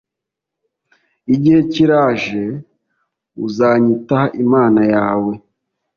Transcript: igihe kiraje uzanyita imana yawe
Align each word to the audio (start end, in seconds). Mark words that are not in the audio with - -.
igihe 1.33 1.59
kiraje 1.71 2.43
uzanyita 3.45 4.19
imana 4.43 4.81
yawe 4.93 5.33